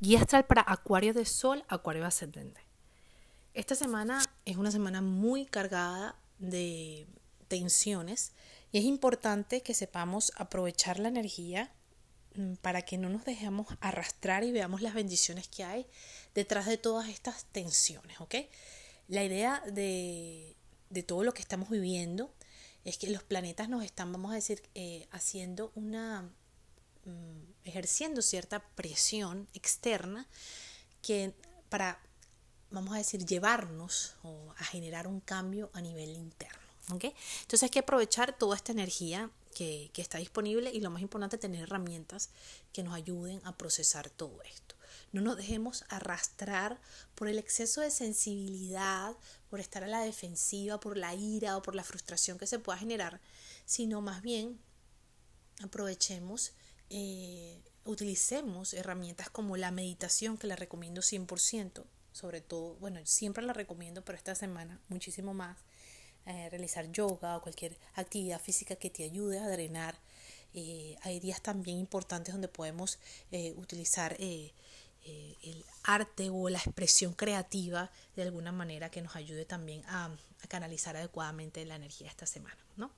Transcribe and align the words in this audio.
Guía 0.00 0.20
astral 0.20 0.46
para 0.46 0.64
Acuario 0.64 1.12
de 1.12 1.24
Sol, 1.24 1.64
Acuario 1.66 2.06
ascendente. 2.06 2.60
Esta 3.52 3.74
semana 3.74 4.22
es 4.44 4.56
una 4.56 4.70
semana 4.70 5.02
muy 5.02 5.44
cargada 5.44 6.14
de 6.38 7.08
tensiones 7.48 8.32
y 8.70 8.78
es 8.78 8.84
importante 8.84 9.60
que 9.60 9.74
sepamos 9.74 10.30
aprovechar 10.36 11.00
la 11.00 11.08
energía 11.08 11.72
mm, 12.36 12.54
para 12.62 12.82
que 12.82 12.96
no 12.96 13.08
nos 13.08 13.24
dejemos 13.24 13.66
arrastrar 13.80 14.44
y 14.44 14.52
veamos 14.52 14.82
las 14.82 14.94
bendiciones 14.94 15.48
que 15.48 15.64
hay 15.64 15.88
detrás 16.32 16.66
de 16.66 16.78
todas 16.78 17.08
estas 17.08 17.46
tensiones, 17.46 18.20
¿ok? 18.20 18.36
La 19.08 19.24
idea 19.24 19.64
de, 19.66 20.54
todo 21.08 21.24
lo 21.24 21.34
que 21.34 21.42
estamos 21.42 21.70
viviendo 21.70 22.32
es 22.84 22.98
que 22.98 23.10
los 23.10 23.24
planetas 23.24 23.68
nos 23.68 23.82
están, 23.82 24.12
vamos 24.12 24.30
a 24.30 24.36
decir, 24.36 24.62
eh, 24.76 25.08
haciendo 25.10 25.72
una 25.74 26.30
ejerciendo 27.64 28.22
cierta 28.22 28.60
presión 28.74 29.48
externa 29.54 30.26
que 31.02 31.34
para, 31.68 32.00
vamos 32.70 32.94
a 32.94 32.98
decir, 32.98 33.24
llevarnos 33.24 34.14
o 34.22 34.52
a 34.56 34.64
generar 34.64 35.06
un 35.06 35.20
cambio 35.20 35.70
a 35.74 35.80
nivel 35.80 36.10
interno. 36.10 36.68
Entonces 36.90 37.62
hay 37.62 37.68
que 37.68 37.80
aprovechar 37.80 38.36
toda 38.38 38.56
esta 38.56 38.72
energía 38.72 39.30
que, 39.54 39.90
que, 39.92 40.00
está 40.00 40.18
disponible 40.18 40.70
y 40.72 40.80
lo 40.80 40.90
más 40.90 41.02
importante, 41.02 41.36
tener 41.36 41.62
herramientas 41.62 42.30
que 42.72 42.82
nos 42.82 42.94
ayuden 42.94 43.40
a 43.44 43.56
procesar 43.56 44.08
todo 44.08 44.40
esto. 44.42 44.74
No 45.12 45.20
nos 45.20 45.36
dejemos 45.36 45.84
arrastrar 45.88 46.80
por 47.14 47.28
el 47.28 47.38
exceso 47.38 47.80
de 47.80 47.90
sensibilidad, 47.90 49.16
por 49.50 49.60
estar 49.60 49.84
a 49.84 49.88
la 49.88 50.00
defensiva, 50.00 50.80
por 50.80 50.96
la 50.96 51.14
ira 51.14 51.56
o 51.56 51.62
por 51.62 51.74
la 51.74 51.84
frustración 51.84 52.38
que 52.38 52.46
se 52.46 52.58
pueda 52.58 52.78
generar, 52.78 53.20
sino 53.64 54.00
más 54.00 54.22
bien 54.22 54.58
aprovechemos 55.62 56.52
eh, 56.90 57.58
utilicemos 57.84 58.74
herramientas 58.74 59.30
como 59.30 59.56
la 59.56 59.70
meditación, 59.70 60.36
que 60.36 60.46
la 60.46 60.56
recomiendo 60.56 61.00
100%, 61.00 61.84
sobre 62.12 62.40
todo, 62.40 62.74
bueno, 62.76 63.00
siempre 63.04 63.44
la 63.44 63.52
recomiendo, 63.52 64.04
pero 64.04 64.18
esta 64.18 64.34
semana 64.34 64.80
muchísimo 64.88 65.34
más, 65.34 65.58
eh, 66.26 66.48
realizar 66.50 66.90
yoga 66.92 67.36
o 67.36 67.42
cualquier 67.42 67.76
actividad 67.94 68.40
física 68.40 68.76
que 68.76 68.90
te 68.90 69.04
ayude 69.04 69.38
a 69.38 69.48
drenar. 69.48 69.96
Eh, 70.54 70.96
hay 71.02 71.20
días 71.20 71.40
también 71.42 71.78
importantes 71.78 72.34
donde 72.34 72.48
podemos 72.48 72.98
utilizar 73.56 74.16
el 74.18 74.52
arte 75.84 76.28
o 76.30 76.48
la 76.48 76.58
expresión 76.58 77.14
creativa 77.14 77.90
de 78.16 78.22
alguna 78.22 78.52
manera 78.52 78.90
que 78.90 79.00
nos 79.00 79.16
ayude 79.16 79.44
también 79.44 79.82
a, 79.86 80.06
a 80.06 80.46
canalizar 80.48 80.96
adecuadamente 80.96 81.64
la 81.64 81.76
energía 81.76 82.08
esta 82.08 82.26
semana, 82.26 82.58
¿no? 82.76 82.90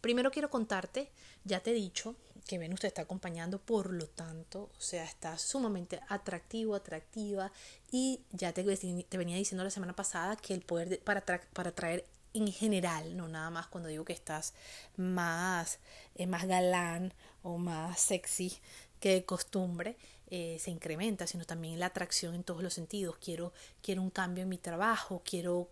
Primero 0.00 0.30
quiero 0.30 0.48
contarte, 0.48 1.10
ya 1.44 1.60
te 1.60 1.70
he 1.70 1.74
dicho 1.74 2.14
que 2.48 2.58
Venus 2.58 2.80
te 2.80 2.86
está 2.86 3.02
acompañando, 3.02 3.60
por 3.60 3.92
lo 3.92 4.06
tanto, 4.06 4.70
o 4.76 4.80
sea, 4.80 5.04
está 5.04 5.36
sumamente 5.38 6.00
atractivo, 6.08 6.74
atractiva. 6.74 7.52
Y 7.92 8.22
ya 8.32 8.52
te, 8.52 8.64
te 8.64 9.18
venía 9.18 9.36
diciendo 9.36 9.62
la 9.62 9.70
semana 9.70 9.94
pasada 9.94 10.34
que 10.34 10.54
el 10.54 10.62
poder 10.62 10.98
para, 11.00 11.22
para 11.52 11.72
traer 11.72 12.06
en 12.32 12.50
general, 12.50 13.16
no 13.16 13.28
nada 13.28 13.50
más 13.50 13.66
cuando 13.66 13.90
digo 13.90 14.04
que 14.04 14.14
estás 14.14 14.54
más, 14.96 15.78
eh, 16.14 16.26
más 16.26 16.46
galán 16.46 17.12
o 17.42 17.58
más 17.58 18.00
sexy 18.00 18.56
que 18.98 19.12
de 19.12 19.24
costumbre, 19.24 19.96
eh, 20.30 20.58
se 20.60 20.70
incrementa, 20.70 21.26
sino 21.26 21.44
también 21.44 21.78
la 21.80 21.86
atracción 21.86 22.34
en 22.34 22.44
todos 22.44 22.62
los 22.62 22.74
sentidos. 22.74 23.16
Quiero, 23.18 23.52
quiero 23.82 24.02
un 24.02 24.10
cambio 24.10 24.42
en 24.42 24.48
mi 24.48 24.58
trabajo, 24.58 25.22
quiero 25.24 25.68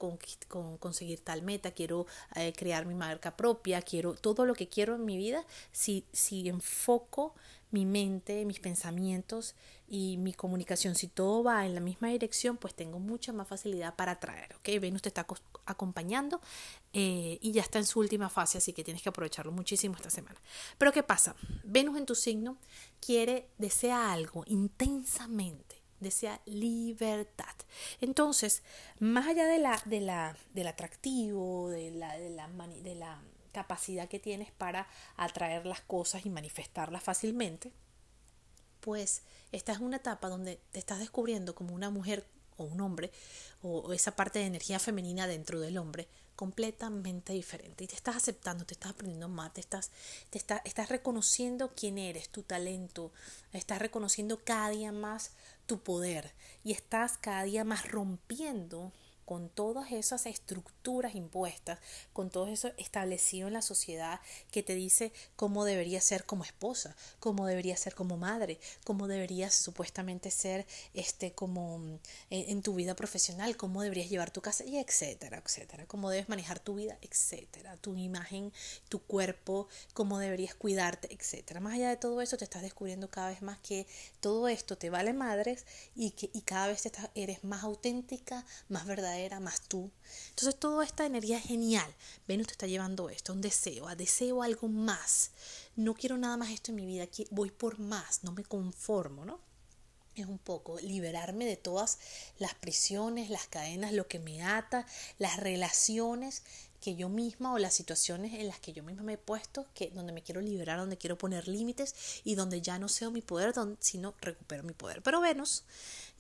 conseguir 0.79 1.21
tal 1.21 1.43
meta, 1.43 1.73
quiero 1.73 2.07
eh, 2.35 2.53
crear 2.55 2.87
mi 2.87 2.95
marca 2.95 3.37
propia, 3.37 3.83
quiero 3.83 4.15
todo 4.15 4.47
lo 4.47 4.55
que 4.55 4.69
quiero 4.69 4.95
en 4.95 5.05
mi 5.05 5.17
vida. 5.17 5.45
Si, 5.73 6.05
si 6.13 6.49
enfoco 6.49 7.35
mi 7.71 7.85
mente, 7.85 8.45
mis 8.45 8.61
pensamientos 8.61 9.55
y 9.89 10.17
mi 10.19 10.33
comunicación, 10.33 10.95
si 10.95 11.09
todo 11.09 11.43
va 11.43 11.67
en 11.67 11.75
la 11.75 11.81
misma 11.81 12.09
dirección, 12.09 12.57
pues 12.57 12.75
tengo 12.75 12.99
mucha 12.99 13.33
más 13.33 13.49
facilidad 13.49 13.95
para 13.97 14.13
atraer, 14.13 14.55
¿ok? 14.57 14.81
Venus 14.81 15.03
te 15.03 15.09
está 15.09 15.27
acompañando 15.67 16.41
eh, 16.93 17.39
y 17.41 17.53
ya 17.53 17.63
está 17.63 17.79
en 17.79 17.87
su 17.87 18.01
última 18.01 18.29
fase, 18.29 18.59
así 18.59 18.73
que 18.73 18.85
tienes 18.85 19.03
que 19.03 19.09
aprovecharlo 19.09 19.53
muchísimo 19.53 19.97
esta 19.97 20.11
semana. 20.11 20.41
Pero 20.79 20.93
¿qué 20.93 21.03
pasa? 21.03 21.35
Venus 21.65 21.99
en 21.99 22.07
tu 22.07 22.15
signo 22.15 22.57
quiere, 23.01 23.49
desea 23.59 24.13
algo 24.13 24.45
intensamente, 24.47 25.83
desea 26.01 26.41
libertad. 26.47 27.55
Entonces, 28.01 28.63
más 29.01 29.27
allá 29.27 29.47
de 29.47 29.59
la, 29.59 29.81
de 29.85 30.01
la, 30.01 30.37
del 30.55 30.69
atractivo, 30.69 31.69
de 31.69 31.91
la, 31.91 32.17
de 32.17 32.31
la, 32.31 32.49
de 32.49 32.95
la 32.95 33.21
capacidad 33.57 34.07
que 34.07 34.19
tienes 34.19 34.53
para 34.53 34.87
atraer 35.17 35.65
las 35.65 35.81
cosas 35.81 36.27
y 36.27 36.29
manifestarlas 36.29 37.03
fácilmente, 37.03 37.73
pues 38.81 39.23
esta 39.51 39.73
es 39.73 39.79
una 39.79 39.97
etapa 39.97 40.29
donde 40.29 40.61
te 40.73 40.79
estás 40.79 40.99
descubriendo 40.99 41.55
como 41.55 41.75
una 41.75 41.89
mujer 41.89 42.27
o 42.59 42.65
un 42.65 42.83
hombre 42.83 43.11
o 43.63 43.95
esa 43.95 44.15
parte 44.15 44.41
de 44.41 44.45
energía 44.45 44.79
femenina 44.79 45.27
dentro 45.27 45.59
del 45.59 45.79
hombre 45.79 46.07
completamente 46.37 47.33
diferente. 47.33 47.85
Y 47.85 47.87
te 47.87 47.95
estás 47.95 48.17
aceptando, 48.17 48.67
te 48.67 48.75
estás 48.75 48.91
aprendiendo 48.91 49.29
más, 49.29 49.55
te 49.55 49.63
estás, 49.63 49.91
te 50.29 50.37
está, 50.37 50.61
estás 50.67 50.91
reconociendo 50.91 51.73
quién 51.75 51.97
eres, 51.97 52.29
tu 52.29 52.43
talento, 52.43 53.11
estás 53.55 53.79
reconociendo 53.79 54.45
cada 54.45 54.69
día 54.69 54.93
más 54.93 55.31
tu 55.65 55.79
poder 55.79 56.31
y 56.63 56.73
estás 56.73 57.17
cada 57.17 57.45
día 57.45 57.65
más 57.65 57.91
rompiendo 57.91 58.93
con 59.27 59.49
todas 59.49 59.91
esas 59.91 60.25
estructuras 60.25 61.17
impuestas, 61.17 61.81
con 62.13 62.31
todo 62.31 62.47
eso 62.47 62.71
establecido 62.77 63.49
en 63.49 63.55
la 63.55 63.61
sociedad 63.61 64.21
que 64.53 64.63
te 64.63 64.77
dice 64.77 65.13
cómo 65.35 65.65
deberías 65.65 66.05
ser 66.05 66.25
como 66.25 66.45
esposa, 66.45 66.97
cómo 67.19 67.45
deberías 67.45 67.81
ser 67.81 67.97
como 67.97 68.17
madre, 68.17 68.61
cómo 68.85 69.09
deberías 69.09 69.53
supuestamente 69.53 70.31
ser 70.31 70.65
este 70.95 71.33
como 71.33 71.79
mm, 71.79 71.99
en, 72.31 72.63
tu 72.63 72.77
vida 72.77 72.95
profesional, 72.95 73.57
cómo 73.57 73.83
deberías 73.83 74.09
llevar 74.09 74.31
tu 74.31 74.41
casa 74.41 74.65
y 74.65 74.79
etcétera, 74.79 75.43
etcétera, 75.45 75.87
cómo 75.87 76.09
debes 76.09 76.29
manejar 76.29 76.61
tu 76.61 76.77
vida, 76.77 76.97
etcétera, 77.03 77.77
tu 77.79 77.97
imagen, 77.97 78.53
tu 78.89 79.03
cuerpo, 79.03 79.67
cómo 79.93 80.21
deberías 80.21 80.55
cuidarte, 80.55 81.13
etcétera. 81.13 81.59
Más 81.59 81.75
allá 81.75 81.89
de 81.89 81.97
todo 81.97 82.23
eso 82.23 82.37
te 82.37 82.45
estás 82.45 82.63
descubriendo 82.63 83.11
cada 83.11 83.31
vez 83.31 83.43
más 83.43 83.59
que 83.59 83.89
todo 84.21 84.47
esto 84.47 84.79
te 84.79 84.89
vale 84.89 85.13
madres 85.13 85.67
y 85.97 86.13
que 86.13 86.31
y 86.33 86.43
cada 86.43 86.69
vez 86.69 86.87
estás, 86.87 87.11
eres 87.17 87.43
más 87.43 87.65
auténtica, 87.65 88.47
más 88.69 88.87
verdadera 88.87 89.16
era 89.19 89.41
más 89.41 89.63
tú. 89.63 89.91
Entonces 90.31 90.59
toda 90.59 90.85
esta 90.85 91.07
energía 91.07 91.39
es 91.39 91.45
genial. 91.45 91.93
Venus 92.27 92.49
te 92.49 92.53
está 92.53 92.67
llevando 92.67 93.11
esto, 93.11 93.33
un 93.33 93.41
deseo, 93.41 93.89
a 93.89 93.97
deseo 93.97 94.43
algo 94.43 94.69
más. 94.69 95.31
No 95.77 95.95
quiero 95.95 96.17
nada 96.17 96.37
más 96.37 96.51
esto 96.51 96.73
en 96.73 96.77
mi 96.77 96.87
vida, 96.87 97.07
voy 97.31 97.51
por 97.51 97.79
más, 97.79 98.25
no 98.25 98.33
me 98.33 98.45
conformo, 98.45 99.25
¿no? 99.25 99.41
es 100.17 100.27
un 100.27 100.39
poco 100.39 100.79
liberarme 100.81 101.45
de 101.45 101.57
todas 101.57 101.99
las 102.39 102.55
prisiones, 102.55 103.31
las 103.31 103.47
cadenas, 103.47 103.93
lo 103.93 104.09
que 104.09 104.19
me 104.19 104.43
ata, 104.43 104.87
las 105.19 105.37
relaciones 105.37 106.43
que 106.81 106.97
yo 106.97 107.09
misma 107.09 107.53
o 107.53 107.59
las 107.59 107.75
situaciones 107.75 108.35
en 108.35 108.49
las 108.49 108.61
que 108.61 108.73
yo 108.73 108.83
misma 108.83 109.03
me 109.03 109.15
he 109.15 109.19
puesto, 109.19 109.67
que 109.75 109.91
donde 109.91 110.13
me 110.13 110.23
quiero 110.23 110.41
liberar, 110.41 110.79
donde 110.79 110.97
quiero 110.97 111.19
poner 111.19 111.49
límites 111.49 111.95
y 112.25 112.35
donde 112.35 112.61
ya 112.61 112.79
no 112.79 112.89
sé 112.89 113.09
mi 113.11 113.23
poder, 113.23 113.55
sino 113.81 114.15
recupero 114.21 114.63
mi 114.63 114.73
poder. 114.73 115.03
Pero 115.03 115.21
Venus 115.21 115.65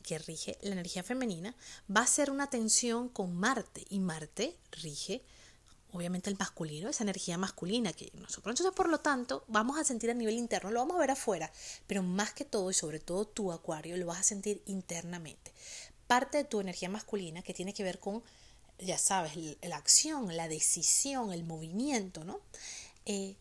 que 0.07 0.19
rige 0.21 0.57
la 0.63 0.71
energía 0.71 1.03
femenina, 1.03 1.55
va 1.95 2.03
a 2.03 2.07
ser 2.07 2.31
una 2.31 2.49
tensión 2.49 3.09
con 3.09 3.35
Marte 3.35 3.85
y 3.91 3.99
Marte 3.99 4.57
rige 4.71 5.21
obviamente 5.93 6.31
el 6.31 6.37
masculino, 6.39 6.89
esa 6.89 7.03
energía 7.03 7.39
masculina 7.39 7.93
que 7.93 8.11
nosotros. 8.15 8.53
Entonces, 8.53 8.75
por 8.75 8.89
lo 8.89 9.01
tanto, 9.01 9.45
vamos 9.49 9.79
a 9.79 9.85
sentir 9.85 10.11
a 10.11 10.15
nivel 10.15 10.37
interno, 10.37 10.71
lo 10.71 10.81
vamos 10.81 10.97
a 10.97 11.01
ver 11.01 11.11
afuera, 11.11 11.51
pero 11.87 12.03
más 12.03 12.33
que 12.35 12.45
todo 12.45 12.71
y 12.71 12.75
sobre 12.75 13.01
todo 13.01 13.27
tu 13.27 13.51
acuario 13.51 13.97
lo 13.97 14.07
vas 14.07 14.21
a 14.21 14.23
sentir 14.23 14.63
internamente. 14.67 15.53
Parte 16.07 16.39
de 16.39 16.45
tu 16.45 16.61
energía 16.61 16.89
masculina 16.89 17.43
que 17.43 17.55
tiene 17.55 17.75
que 17.75 17.83
ver 17.83 17.99
con, 17.99 18.23
ya 18.79 18.99
sabes, 18.99 19.33
la 19.63 19.77
acción, 19.77 20.37
la 20.37 20.49
decisión, 20.49 21.33
el 21.33 21.45
movimiento, 21.45 22.25
¿no? 22.25 22.41
Eh, 23.05 23.37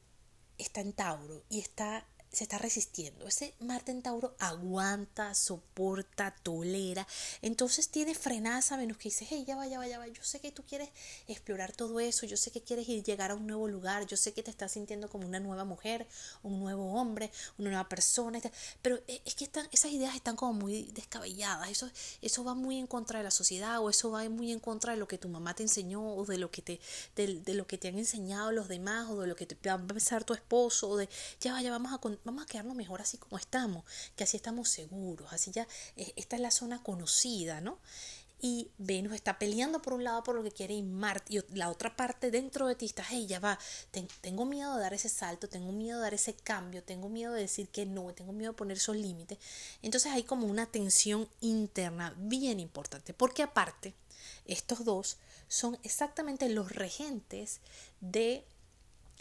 está 0.57 0.81
en 0.81 0.94
Tauro 0.94 1.44
y 1.50 1.59
está 1.59 2.06
se 2.35 2.44
está 2.44 2.57
resistiendo. 2.57 3.28
Ese 3.28 3.53
Marte 3.59 3.91
en 3.91 4.01
Tauro 4.01 4.35
aguanta, 4.40 5.34
soporta, 5.34 6.35
tolera. 6.44 7.08
Entonces 7.41 7.90
tiene 7.90 8.14
frenaza 8.14 8.78
menos 8.78 8.97
que 8.97 9.09
dice, 9.09 9.26
hey, 9.29 9.46
ya 9.47 9.55
va, 9.55 9.67
ya 9.67 9.79
va, 9.79 9.87
ya 9.87 9.99
va. 9.99 10.08
Yo 10.08 10.23
sé 10.23 10.40
que 10.40 10.52
tú 10.52 10.64
quieres 10.64 10.90
explorar 11.28 11.72
todo 11.72 11.99
eso. 11.99 12.26
Yo 12.26 12.37
sé 12.37 12.52
que 12.52 12.61
quieres 12.61 12.87
ir 12.90 13.03
llegar 13.03 13.32
a 13.32 13.35
un 13.35 13.47
nuevo 13.47 13.67
lugar. 13.67 14.05
Yo 14.05 14.17
sé 14.17 14.34
que 14.34 14.43
te 14.43 14.52
estás 14.52 14.73
sintiendo 14.73 15.09
como 15.09 15.26
una 15.26 15.40
nueva 15.40 15.64
mujer, 15.64 16.08
un 16.43 16.59
nuevo 16.59 16.93
hombre, 16.93 17.32
una 17.58 17.70
nueva 17.70 17.90
persona. 17.90 18.40
Pero 18.81 18.97
eh, 19.08 19.22
es 19.26 19.35
que 19.35 19.46
están, 19.46 19.67
esas 19.72 19.91
ideas 19.91 20.16
están 20.16 20.35
como 20.35 20.53
muy 20.53 20.91
descabelladas. 20.91 21.70
Eso, 21.70 21.90
eso 22.22 22.43
va 22.43 22.53
muy 22.53 22.78
en 22.78 22.88
contra 22.88 23.20
de 23.20 23.23
la 23.23 23.31
sociedad 23.31 23.79
o 23.79 23.90
eso 23.90 24.11
va 24.11 24.28
muy 24.29 24.52
en 24.52 24.59
contra 24.59 24.93
de 24.93 24.99
lo 24.99 25.08
que 25.08 25.17
tu 25.17 25.29
mamá 25.29 25.53
te 25.55 25.64
enseñó 25.64 26.16
o 26.16 26.26
de 26.26 26.38
lo 26.38 26.52
que 26.52 26.61
te, 26.61 26.79
de, 27.16 27.53
lo 27.53 27.67
que 27.67 27.78
te 27.78 27.88
han 27.88 27.97
enseñado 27.97 28.52
los 28.52 28.67
demás 28.67 29.09
o 29.09 29.22
de 29.22 29.28
lo 29.28 29.35
que 29.35 29.46
te 29.46 29.55
va 29.70 29.76
a 29.76 29.88
pensar 29.88 30.23
tu 30.23 30.34
esposo 30.34 30.90
o 30.90 30.97
de, 30.97 31.09
ya 31.40 31.53
va, 31.53 31.61
ya 31.61 31.72
vamos 31.72 31.93
a 31.93 31.97
vamos 32.25 32.43
a 32.43 32.47
quedarnos 32.47 32.75
mejor 32.75 33.01
así 33.01 33.17
como 33.17 33.37
estamos, 33.37 33.85
que 34.16 34.23
así 34.23 34.35
estamos 34.35 34.69
seguros, 34.69 35.31
así 35.31 35.51
ya 35.51 35.67
eh, 35.95 36.11
esta 36.16 36.35
es 36.35 36.41
la 36.41 36.51
zona 36.51 36.83
conocida, 36.83 37.61
¿no? 37.61 37.79
y 38.41 38.69
Venus 38.77 39.13
está 39.13 39.39
peleando 39.39 39.81
por 39.81 39.93
un 39.93 40.03
lado 40.03 40.23
por 40.23 40.35
lo 40.35 40.43
que 40.43 40.51
quiere 40.51 40.73
y 40.73 40.83
Marte 40.83 41.33
y 41.33 41.57
la 41.57 41.69
otra 41.69 41.95
parte 41.95 42.31
dentro 42.31 42.67
de 42.67 42.75
ti 42.75 42.85
está, 42.85 43.03
hey, 43.09 43.25
ya 43.25 43.39
va, 43.39 43.57
tengo 44.22 44.45
miedo 44.45 44.75
de 44.75 44.81
dar 44.81 44.93
ese 44.93 45.09
salto, 45.09 45.47
tengo 45.47 45.72
miedo 45.72 45.97
de 45.97 46.03
dar 46.03 46.13
ese 46.13 46.35
cambio, 46.35 46.83
tengo 46.83 47.09
miedo 47.09 47.33
de 47.33 47.41
decir 47.41 47.69
que 47.69 47.85
no, 47.85 48.13
tengo 48.13 48.33
miedo 48.33 48.51
de 48.51 48.57
poner 48.57 48.78
esos 48.78 48.95
límites. 48.95 49.39
Entonces 49.81 50.11
hay 50.11 50.23
como 50.23 50.47
una 50.47 50.66
tensión 50.66 51.29
interna 51.41 52.13
bien 52.17 52.59
importante, 52.59 53.13
porque 53.13 53.41
aparte, 53.41 53.95
estos 54.45 54.83
dos 54.83 55.17
son 55.47 55.78
exactamente 55.83 56.49
los 56.49 56.71
regentes 56.71 57.61
de 58.01 58.45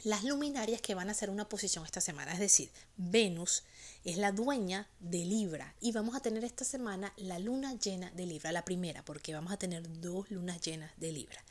las 0.02 0.25
luminarias 0.25 0.81
que 0.81 0.94
van 0.94 1.08
a 1.08 1.12
hacer 1.12 1.31
una 1.31 1.49
posición 1.49 1.85
esta 1.85 2.00
semana. 2.00 2.32
Es 2.32 2.38
decir, 2.38 2.70
Venus 2.96 3.62
es 4.05 4.19
la 4.19 4.32
dueña 4.32 4.88
de 5.00 5.25
Libra 5.25 5.75
y 5.81 5.93
vamos 5.93 6.14
a 6.14 6.20
tener 6.20 6.44
esta 6.44 6.64
semana 6.64 7.12
la 7.17 7.38
luna 7.38 7.75
llena 7.79 8.11
de 8.11 8.26
Libra, 8.26 8.52
la 8.52 8.64
primera, 8.64 9.05
porque 9.05 9.32
vamos 9.32 9.52
a 9.52 9.56
tener 9.56 9.82
dos 10.00 10.31
lunas 10.31 10.61
llenas 10.61 10.93
de 10.99 11.12
Libra. 11.12 11.43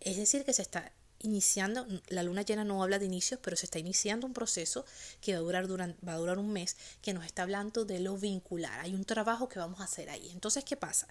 Es 0.00 0.16
decir, 0.16 0.44
que 0.44 0.52
se 0.52 0.62
está 0.62 0.92
iniciando, 1.20 1.86
la 2.08 2.22
luna 2.22 2.42
llena 2.42 2.64
no 2.64 2.82
habla 2.82 2.98
de 2.98 3.06
inicios, 3.06 3.38
pero 3.42 3.56
se 3.56 3.66
está 3.66 3.78
iniciando 3.78 4.26
un 4.26 4.32
proceso 4.32 4.84
que 5.20 5.34
va 5.34 5.38
a 5.38 5.62
durar, 5.62 5.94
va 6.06 6.14
a 6.14 6.18
durar 6.18 6.38
un 6.38 6.52
mes, 6.52 6.76
que 7.00 7.14
nos 7.14 7.24
está 7.24 7.42
hablando 7.42 7.84
de 7.84 8.00
lo 8.00 8.16
vincular. 8.16 8.80
Hay 8.80 8.94
un 8.94 9.04
trabajo 9.04 9.48
que 9.48 9.58
vamos 9.58 9.80
a 9.80 9.84
hacer 9.84 10.10
ahí. 10.10 10.30
Entonces, 10.32 10.64
¿qué 10.64 10.76
pasa? 10.76 11.06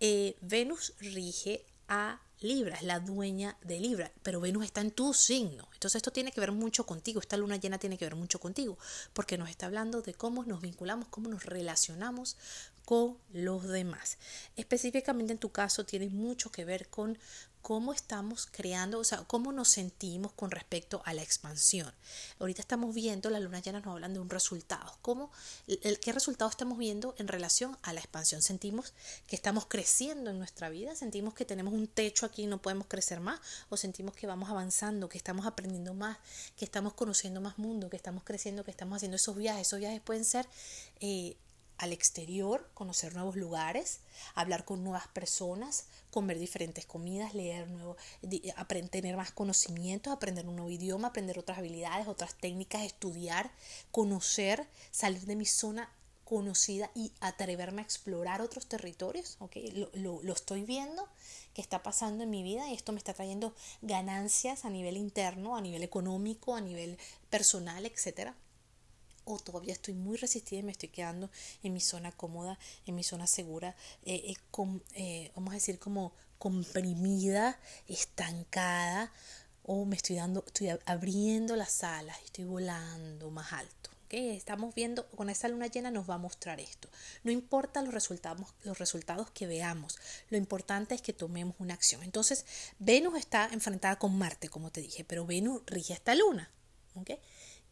Eh, 0.00 0.36
Venus 0.40 0.94
rige 0.98 1.66
a 1.88 2.20
Libra, 2.42 2.76
es 2.76 2.82
la 2.82 3.00
dueña 3.00 3.56
de 3.62 3.80
Libra, 3.80 4.12
pero 4.22 4.40
Venus 4.40 4.64
está 4.64 4.80
en 4.80 4.90
tu 4.90 5.14
signo. 5.14 5.68
Entonces 5.74 5.96
esto 5.96 6.12
tiene 6.12 6.32
que 6.32 6.40
ver 6.40 6.52
mucho 6.52 6.84
contigo, 6.86 7.20
esta 7.20 7.36
luna 7.36 7.56
llena 7.56 7.78
tiene 7.78 7.98
que 7.98 8.04
ver 8.04 8.16
mucho 8.16 8.40
contigo, 8.40 8.78
porque 9.12 9.38
nos 9.38 9.50
está 9.50 9.66
hablando 9.66 10.02
de 10.02 10.14
cómo 10.14 10.44
nos 10.44 10.60
vinculamos, 10.60 11.08
cómo 11.08 11.28
nos 11.28 11.44
relacionamos 11.44 12.36
con 12.84 13.16
los 13.32 13.68
demás. 13.68 14.18
Específicamente 14.56 15.32
en 15.32 15.38
tu 15.38 15.50
caso 15.50 15.84
tiene 15.84 16.08
mucho 16.08 16.50
que 16.50 16.64
ver 16.64 16.88
con 16.88 17.18
cómo 17.62 17.92
estamos 17.92 18.46
creando, 18.46 18.98
o 18.98 19.04
sea, 19.04 19.18
cómo 19.26 19.52
nos 19.52 19.68
sentimos 19.68 20.32
con 20.32 20.50
respecto 20.50 21.00
a 21.04 21.14
la 21.14 21.22
expansión. 21.22 21.92
Ahorita 22.40 22.60
estamos 22.60 22.94
viendo, 22.94 23.30
la 23.30 23.40
luna 23.40 23.60
llena 23.60 23.80
nos 23.80 23.94
hablan 23.94 24.12
de 24.12 24.20
un 24.20 24.28
resultado. 24.28 24.98
¿Cómo, 25.00 25.30
¿Qué 25.66 26.12
resultado 26.12 26.50
estamos 26.50 26.76
viendo 26.76 27.14
en 27.18 27.28
relación 27.28 27.78
a 27.82 27.92
la 27.92 28.00
expansión? 28.00 28.42
Sentimos 28.42 28.92
que 29.26 29.36
estamos 29.36 29.66
creciendo 29.66 30.30
en 30.30 30.38
nuestra 30.38 30.68
vida, 30.68 30.96
sentimos 30.96 31.34
que 31.34 31.44
tenemos 31.44 31.72
un 31.72 31.86
techo 31.86 32.26
aquí 32.26 32.42
y 32.42 32.46
no 32.46 32.60
podemos 32.60 32.88
crecer 32.88 33.20
más, 33.20 33.40
o 33.68 33.76
sentimos 33.76 34.14
que 34.14 34.26
vamos 34.26 34.50
avanzando, 34.50 35.08
que 35.08 35.18
estamos 35.18 35.46
aprendiendo 35.46 35.94
más, 35.94 36.18
que 36.56 36.64
estamos 36.64 36.94
conociendo 36.94 37.40
más 37.40 37.58
mundo, 37.58 37.88
que 37.88 37.96
estamos 37.96 38.24
creciendo, 38.24 38.64
que 38.64 38.72
estamos 38.72 38.96
haciendo 38.96 39.16
esos 39.16 39.36
viajes. 39.36 39.68
Esos 39.68 39.78
viajes 39.78 40.00
pueden 40.00 40.24
ser 40.24 40.48
eh, 41.00 41.36
al 41.78 41.92
exterior, 41.92 42.68
conocer 42.74 43.14
nuevos 43.14 43.36
lugares, 43.36 44.00
hablar 44.34 44.64
con 44.64 44.84
nuevas 44.84 45.08
personas, 45.08 45.86
comer 46.10 46.38
diferentes 46.38 46.86
comidas, 46.86 47.34
leer 47.34 47.68
nuevo, 47.68 47.96
aprender, 48.56 48.90
tener 48.90 49.16
más 49.16 49.32
conocimientos, 49.32 50.12
aprender 50.12 50.46
un 50.46 50.56
nuevo 50.56 50.70
idioma, 50.70 51.08
aprender 51.08 51.38
otras 51.38 51.58
habilidades, 51.58 52.06
otras 52.06 52.34
técnicas, 52.34 52.82
estudiar, 52.82 53.50
conocer, 53.90 54.66
salir 54.90 55.22
de 55.22 55.36
mi 55.36 55.46
zona 55.46 55.90
conocida 56.24 56.90
y 56.94 57.12
atreverme 57.20 57.82
a 57.82 57.84
explorar 57.84 58.40
otros 58.40 58.66
territorios, 58.66 59.36
¿okay? 59.40 59.88
lo, 59.94 60.22
lo 60.22 60.32
estoy 60.32 60.62
viendo 60.62 61.06
que 61.52 61.60
está 61.60 61.82
pasando 61.82 62.24
en 62.24 62.30
mi 62.30 62.42
vida 62.42 62.70
y 62.70 62.74
esto 62.74 62.92
me 62.92 62.98
está 62.98 63.12
trayendo 63.12 63.54
ganancias 63.82 64.64
a 64.64 64.70
nivel 64.70 64.96
interno, 64.96 65.56
a 65.56 65.60
nivel 65.60 65.82
económico, 65.82 66.54
a 66.54 66.60
nivel 66.60 66.96
personal, 67.28 67.84
etcétera 67.84 68.34
o 69.24 69.38
todavía 69.38 69.72
estoy 69.72 69.94
muy 69.94 70.16
resistida 70.16 70.60
y 70.60 70.62
me 70.62 70.72
estoy 70.72 70.88
quedando 70.88 71.30
en 71.62 71.72
mi 71.72 71.80
zona 71.80 72.12
cómoda, 72.12 72.58
en 72.86 72.94
mi 72.94 73.02
zona 73.02 73.26
segura, 73.26 73.76
eh, 74.04 74.22
eh, 74.26 74.36
con, 74.50 74.82
eh, 74.94 75.30
vamos 75.34 75.52
a 75.52 75.54
decir 75.54 75.78
como 75.78 76.12
comprimida, 76.38 77.58
estancada, 77.86 79.12
o 79.64 79.84
me 79.84 79.96
estoy 79.96 80.16
dando, 80.16 80.42
estoy 80.46 80.70
abriendo 80.86 81.56
las 81.56 81.84
alas, 81.84 82.18
estoy 82.24 82.44
volando 82.44 83.30
más 83.30 83.52
alto. 83.52 83.90
¿okay? 84.06 84.36
Estamos 84.36 84.74
viendo, 84.74 85.06
con 85.10 85.30
esta 85.30 85.46
luna 85.48 85.68
llena 85.68 85.90
nos 85.90 86.08
va 86.10 86.14
a 86.14 86.18
mostrar 86.18 86.58
esto. 86.58 86.88
No 87.22 87.30
importa 87.30 87.80
los 87.82 87.94
resultados, 87.94 88.54
los 88.64 88.78
resultados 88.78 89.30
que 89.30 89.46
veamos, 89.46 89.98
lo 90.30 90.36
importante 90.36 90.96
es 90.96 91.02
que 91.02 91.12
tomemos 91.12 91.54
una 91.60 91.74
acción. 91.74 92.02
Entonces, 92.02 92.44
Venus 92.80 93.18
está 93.18 93.48
enfrentada 93.52 93.96
con 94.00 94.18
Marte, 94.18 94.48
como 94.48 94.72
te 94.72 94.80
dije, 94.80 95.04
pero 95.04 95.24
Venus 95.24 95.62
rige 95.66 95.92
esta 95.92 96.14
luna. 96.16 96.50
¿okay? 96.96 97.18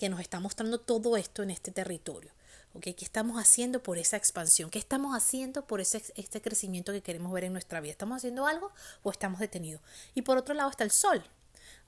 Que 0.00 0.08
nos 0.08 0.20
está 0.20 0.40
mostrando 0.40 0.80
todo 0.80 1.18
esto 1.18 1.42
en 1.42 1.50
este 1.50 1.70
territorio. 1.70 2.32
¿okay? 2.72 2.94
¿Qué 2.94 3.04
estamos 3.04 3.38
haciendo 3.38 3.82
por 3.82 3.98
esa 3.98 4.16
expansión? 4.16 4.70
¿Qué 4.70 4.78
estamos 4.78 5.14
haciendo 5.14 5.66
por 5.66 5.82
ese, 5.82 6.02
este 6.16 6.40
crecimiento 6.40 6.90
que 6.90 7.02
queremos 7.02 7.30
ver 7.30 7.44
en 7.44 7.52
nuestra 7.52 7.82
vida? 7.82 7.92
¿Estamos 7.92 8.16
haciendo 8.16 8.46
algo 8.46 8.72
o 9.02 9.10
estamos 9.10 9.40
detenidos? 9.40 9.82
Y 10.14 10.22
por 10.22 10.38
otro 10.38 10.54
lado 10.54 10.70
está 10.70 10.84
el 10.84 10.90
Sol. 10.90 11.22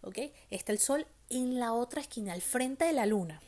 ¿okay? 0.02 0.34
Está 0.50 0.72
el 0.72 0.78
Sol 0.78 1.06
en 1.30 1.58
la 1.58 1.72
otra 1.72 2.02
esquina, 2.02 2.34
al 2.34 2.42
frente 2.42 2.84
de 2.84 2.92
la 2.92 3.06
Luna. 3.06 3.40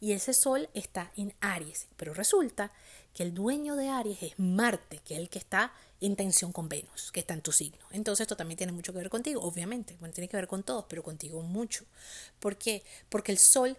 Y 0.00 0.12
ese 0.12 0.32
Sol 0.32 0.70
está 0.72 1.12
en 1.16 1.34
Aries. 1.40 1.86
Pero 1.98 2.14
resulta 2.14 2.72
que 3.12 3.22
el 3.22 3.34
dueño 3.34 3.76
de 3.76 3.90
Aries 3.90 4.22
es 4.22 4.38
Marte, 4.38 5.00
que 5.04 5.12
es 5.12 5.20
el 5.20 5.28
que 5.28 5.38
está 5.38 5.74
en 6.00 6.16
tensión 6.16 6.52
con 6.52 6.70
Venus, 6.70 7.12
que 7.12 7.20
está 7.20 7.34
en 7.34 7.42
tu 7.42 7.52
signo. 7.52 7.84
Entonces 7.90 8.22
esto 8.24 8.36
también 8.36 8.56
tiene 8.56 8.72
mucho 8.72 8.92
que 8.94 8.98
ver 8.98 9.10
contigo, 9.10 9.42
obviamente. 9.42 9.94
Bueno, 10.00 10.14
tiene 10.14 10.28
que 10.28 10.38
ver 10.38 10.46
con 10.46 10.62
todos, 10.62 10.86
pero 10.88 11.02
contigo 11.02 11.42
mucho. 11.42 11.84
¿Por 12.40 12.56
qué? 12.56 12.82
Porque 13.10 13.32
el 13.32 13.38
Sol 13.38 13.76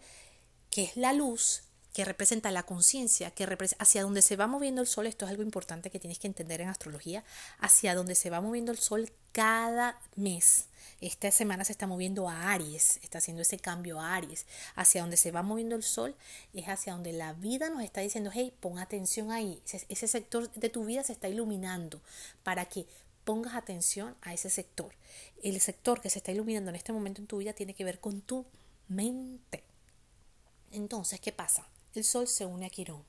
que 0.69 0.83
es 0.83 0.97
la 0.97 1.13
luz 1.13 1.63
que 1.93 2.05
representa 2.05 2.51
la 2.51 2.61
conciencia, 2.61 3.31
que 3.31 3.47
representa 3.47 3.81
hacia 3.81 4.03
donde 4.03 4.21
se 4.21 4.35
va 4.35 4.45
moviendo 4.45 4.81
el 4.81 4.87
sol, 4.87 5.07
esto 5.07 5.25
es 5.25 5.31
algo 5.31 5.41
importante 5.41 5.89
que 5.89 5.99
tienes 5.99 6.19
que 6.19 6.27
entender 6.27 6.61
en 6.61 6.69
astrología, 6.69 7.23
hacia 7.57 7.95
donde 7.95 8.13
se 8.13 8.29
va 8.29 8.39
moviendo 8.39 8.71
el 8.71 8.77
sol 8.77 9.11
cada 9.31 9.99
mes. 10.15 10.67
Esta 11.01 11.31
semana 11.31 11.63
se 11.63 11.71
está 11.71 11.85
moviendo 11.87 12.27
a 12.29 12.51
Aries, 12.51 12.99
está 13.03 13.19
haciendo 13.19 13.41
ese 13.41 13.59
cambio 13.59 13.99
a 13.99 14.15
Aries. 14.15 14.45
Hacia 14.75 15.01
donde 15.01 15.17
se 15.17 15.31
va 15.31 15.43
moviendo 15.43 15.75
el 15.75 15.83
sol 15.83 16.15
es 16.53 16.67
hacia 16.67 16.93
donde 16.93 17.13
la 17.13 17.33
vida 17.33 17.69
nos 17.69 17.83
está 17.83 18.01
diciendo, 18.01 18.31
hey, 18.33 18.53
pon 18.59 18.79
atención 18.79 19.31
ahí. 19.31 19.61
Ese, 19.89 20.07
sector 20.07 20.51
de 20.53 20.69
tu 20.69 20.85
vida 20.85 21.03
se 21.03 21.13
está 21.13 21.29
iluminando 21.29 22.01
para 22.43 22.65
que 22.65 22.87
pongas 23.23 23.55
atención 23.55 24.15
a 24.21 24.33
ese 24.33 24.49
sector. 24.49 24.93
El 25.43 25.59
sector 25.61 26.01
que 26.01 26.09
se 26.09 26.19
está 26.19 26.31
iluminando 26.31 26.69
en 26.69 26.75
este 26.75 26.93
momento 26.93 27.21
en 27.21 27.27
tu 27.27 27.37
vida 27.37 27.53
tiene 27.53 27.73
que 27.75 27.83
ver 27.83 27.99
con 27.99 28.21
tu 28.21 28.45
mente. 28.87 29.66
Entonces, 30.71 31.19
¿qué 31.19 31.31
pasa? 31.31 31.67
El 31.93 32.03
Sol 32.03 32.27
se 32.27 32.45
une 32.45 32.65
a 32.65 32.69
Quirón. 32.69 33.03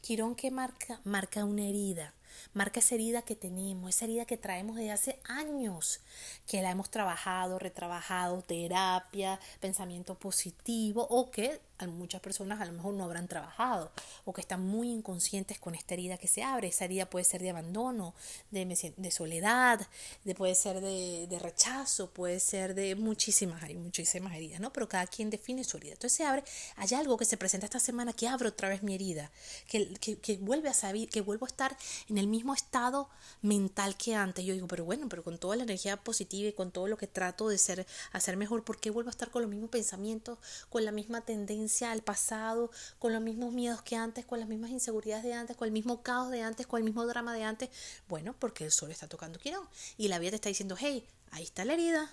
Quirón 0.00 0.34
que 0.34 0.50
marca, 0.50 1.00
marca 1.04 1.44
una 1.44 1.62
herida, 1.62 2.12
marca 2.54 2.80
esa 2.80 2.96
herida 2.96 3.22
que 3.22 3.36
tenemos, 3.36 3.90
esa 3.90 4.04
herida 4.04 4.24
que 4.24 4.36
traemos 4.36 4.74
desde 4.74 4.90
hace 4.90 5.20
años, 5.24 6.00
que 6.46 6.60
la 6.60 6.72
hemos 6.72 6.90
trabajado, 6.90 7.60
retrabajado, 7.60 8.42
terapia, 8.42 9.38
pensamiento 9.60 10.16
positivo, 10.16 11.06
o 11.08 11.30
que 11.30 11.60
muchas 11.90 12.20
personas 12.20 12.60
a 12.60 12.64
lo 12.64 12.72
mejor 12.72 12.94
no 12.94 13.04
habrán 13.04 13.28
trabajado, 13.28 13.92
o 14.24 14.32
que 14.32 14.40
están 14.40 14.60
muy 14.62 14.90
inconscientes 14.90 15.58
con 15.58 15.74
esta 15.74 15.94
herida 15.94 16.18
que 16.18 16.28
se 16.28 16.42
abre. 16.42 16.68
Esa 16.68 16.84
herida 16.84 17.08
puede 17.08 17.24
ser 17.24 17.42
de 17.42 17.50
abandono, 17.50 18.14
de, 18.50 18.94
de 18.96 19.10
soledad, 19.10 19.86
de, 20.24 20.34
puede 20.34 20.54
ser 20.54 20.80
de, 20.80 21.38
rechazo, 21.40 22.10
puede 22.10 22.40
ser 22.40 22.74
de 22.74 22.94
muchísimas, 22.94 23.62
hay 23.62 23.74
muchísimas 23.74 24.34
heridas, 24.34 24.60
¿no? 24.60 24.72
Pero 24.72 24.88
cada 24.88 25.06
quien 25.06 25.30
define 25.30 25.64
su 25.64 25.76
herida. 25.76 25.92
Entonces 25.92 26.16
se 26.16 26.24
abre, 26.24 26.44
hay 26.76 26.94
algo 26.94 27.16
que 27.16 27.24
se 27.24 27.36
presenta 27.36 27.66
esta 27.66 27.80
semana 27.80 28.12
que 28.12 28.28
abre 28.28 28.48
otra 28.48 28.68
vez 28.68 28.82
mi 28.82 28.94
herida, 28.94 29.30
que, 29.66 29.94
que, 29.94 30.18
que 30.18 30.36
vuelve 30.36 30.68
a 30.68 30.74
saber, 30.74 31.08
que 31.08 31.20
vuelvo 31.20 31.46
a 31.46 31.48
estar 31.48 31.76
en 32.08 32.18
el 32.18 32.26
mismo 32.26 32.54
estado 32.54 33.08
mental 33.40 33.96
que 33.96 34.14
antes. 34.14 34.44
Yo 34.44 34.54
digo, 34.54 34.68
pero 34.68 34.84
bueno, 34.84 35.08
pero 35.08 35.24
con 35.24 35.38
toda 35.38 35.56
la 35.56 35.64
energía 35.64 35.96
positiva 35.96 36.48
y 36.48 36.52
con 36.52 36.70
todo 36.70 36.86
lo 36.86 36.96
que 36.96 37.06
trato 37.06 37.48
de 37.48 37.58
ser, 37.58 37.86
hacer 38.12 38.36
mejor, 38.36 38.64
¿por 38.64 38.78
qué 38.78 38.90
vuelvo 38.90 39.08
a 39.08 39.12
estar 39.12 39.30
con 39.30 39.42
los 39.42 39.50
mismos 39.50 39.70
pensamientos, 39.70 40.38
con 40.68 40.84
la 40.84 40.92
misma 40.92 41.22
tendencia 41.22 41.71
al 41.80 42.02
pasado, 42.02 42.70
con 42.98 43.12
los 43.12 43.22
mismos 43.22 43.52
miedos 43.52 43.82
que 43.82 43.96
antes, 43.96 44.26
con 44.26 44.38
las 44.40 44.48
mismas 44.48 44.70
inseguridades 44.70 45.24
de 45.24 45.32
antes, 45.32 45.56
con 45.56 45.66
el 45.66 45.72
mismo 45.72 46.02
caos 46.02 46.30
de 46.30 46.42
antes, 46.42 46.66
con 46.66 46.78
el 46.78 46.84
mismo 46.84 47.06
drama 47.06 47.34
de 47.34 47.44
antes? 47.44 47.70
Bueno, 48.08 48.34
porque 48.38 48.64
el 48.64 48.72
sol 48.72 48.90
está 48.90 49.08
tocando 49.08 49.38
Quirón 49.38 49.66
y 49.96 50.08
la 50.08 50.18
vida 50.18 50.30
te 50.30 50.36
está 50.36 50.48
diciendo, 50.50 50.76
hey, 50.78 51.06
ahí 51.30 51.44
está 51.44 51.64
la 51.64 51.72
herida, 51.72 52.10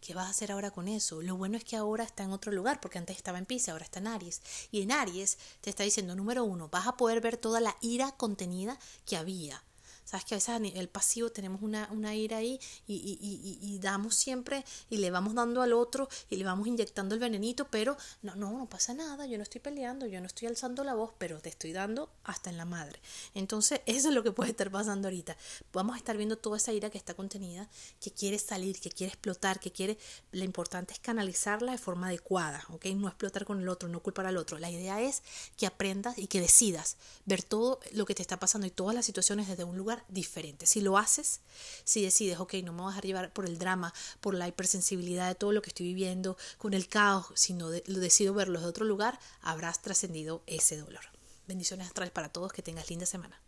¿Qué 0.00 0.14
vas 0.14 0.26
a 0.26 0.30
hacer 0.30 0.52
ahora 0.52 0.70
con 0.70 0.88
eso? 0.88 1.22
Lo 1.22 1.36
bueno 1.36 1.56
es 1.56 1.64
que 1.64 1.74
ahora 1.74 2.04
está 2.04 2.22
en 2.22 2.30
otro 2.30 2.52
lugar, 2.52 2.80
porque 2.80 2.98
antes 2.98 3.16
estaba 3.16 3.38
en 3.38 3.46
Pisces, 3.46 3.70
ahora 3.70 3.84
está 3.84 3.98
en 3.98 4.06
Aries. 4.06 4.40
Y 4.70 4.82
en 4.82 4.92
Aries 4.92 5.38
te 5.60 5.70
está 5.70 5.82
diciendo, 5.82 6.14
número 6.14 6.44
uno, 6.44 6.68
vas 6.68 6.86
a 6.86 6.96
poder 6.96 7.20
ver 7.20 7.36
toda 7.36 7.60
la 7.60 7.76
ira 7.80 8.12
contenida 8.12 8.78
que 9.04 9.16
había. 9.16 9.64
Sabes 10.06 10.24
que 10.24 10.34
a 10.34 10.36
veces 10.36 10.50
a 10.50 10.60
nivel 10.60 10.88
pasivo 10.88 11.30
tenemos 11.30 11.62
una, 11.62 11.88
una 11.90 12.14
ira 12.14 12.36
ahí 12.36 12.60
y, 12.86 12.94
y, 12.94 13.18
y, 13.20 13.58
y, 13.60 13.78
damos 13.80 14.14
siempre 14.14 14.64
y 14.88 14.98
le 14.98 15.10
vamos 15.10 15.34
dando 15.34 15.62
al 15.62 15.72
otro 15.72 16.08
y 16.30 16.36
le 16.36 16.44
vamos 16.44 16.68
inyectando 16.68 17.16
el 17.16 17.20
venenito, 17.20 17.66
pero 17.68 17.96
no, 18.22 18.36
no, 18.36 18.52
no 18.52 18.68
pasa 18.68 18.94
nada, 18.94 19.26
yo 19.26 19.36
no 19.36 19.42
estoy 19.42 19.60
peleando, 19.60 20.06
yo 20.06 20.20
no 20.20 20.28
estoy 20.28 20.46
alzando 20.46 20.84
la 20.84 20.94
voz, 20.94 21.10
pero 21.18 21.40
te 21.40 21.48
estoy 21.48 21.72
dando 21.72 22.08
hasta 22.22 22.50
en 22.50 22.56
la 22.56 22.64
madre. 22.64 23.00
Entonces, 23.34 23.80
eso 23.86 24.10
es 24.10 24.14
lo 24.14 24.22
que 24.22 24.30
puede 24.30 24.50
estar 24.50 24.70
pasando 24.70 25.08
ahorita. 25.08 25.36
Vamos 25.72 25.96
a 25.96 25.98
estar 25.98 26.16
viendo 26.16 26.38
toda 26.38 26.58
esa 26.58 26.72
ira 26.72 26.88
que 26.88 26.98
está 26.98 27.14
contenida, 27.14 27.68
que 28.00 28.12
quiere 28.12 28.38
salir, 28.38 28.80
que 28.80 28.90
quiere 28.90 29.12
explotar, 29.12 29.58
que 29.58 29.72
quiere, 29.72 29.98
lo 30.30 30.44
importante 30.44 30.92
es 30.92 31.00
canalizarla 31.00 31.72
de 31.72 31.78
forma 31.78 32.06
adecuada, 32.06 32.64
¿ok? 32.70 32.86
No 32.94 33.08
explotar 33.08 33.44
con 33.44 33.60
el 33.60 33.68
otro, 33.68 33.88
no 33.88 34.00
culpar 34.04 34.26
al 34.26 34.36
otro. 34.36 34.60
La 34.60 34.70
idea 34.70 35.02
es 35.02 35.24
que 35.56 35.66
aprendas 35.66 36.16
y 36.16 36.28
que 36.28 36.40
decidas 36.40 36.96
ver 37.24 37.42
todo 37.42 37.80
lo 37.90 38.06
que 38.06 38.14
te 38.14 38.22
está 38.22 38.38
pasando 38.38 38.68
y 38.68 38.70
todas 38.70 38.94
las 38.94 39.04
situaciones 39.04 39.48
desde 39.48 39.64
un 39.64 39.76
lugar 39.76 39.95
diferente. 40.08 40.66
Si 40.66 40.80
lo 40.80 40.98
haces, 40.98 41.40
si 41.84 42.02
decides, 42.02 42.38
ok, 42.38 42.54
no 42.64 42.72
me 42.72 42.82
voy 42.82 42.94
a 42.94 43.00
llevar 43.00 43.32
por 43.32 43.46
el 43.46 43.58
drama, 43.58 43.92
por 44.20 44.34
la 44.34 44.48
hipersensibilidad 44.48 45.28
de 45.28 45.34
todo 45.34 45.52
lo 45.52 45.62
que 45.62 45.70
estoy 45.70 45.86
viviendo, 45.86 46.36
con 46.58 46.74
el 46.74 46.88
caos, 46.88 47.26
sino 47.34 47.68
lo 47.70 48.00
decido 48.00 48.34
verlo 48.34 48.60
de 48.60 48.66
otro 48.66 48.84
lugar, 48.84 49.18
habrás 49.40 49.82
trascendido 49.82 50.42
ese 50.46 50.76
dolor. 50.76 51.04
Bendiciones 51.46 51.86
astrales 51.86 52.12
para 52.12 52.28
todos, 52.28 52.52
que 52.52 52.62
tengas 52.62 52.90
linda 52.90 53.06
semana. 53.06 53.40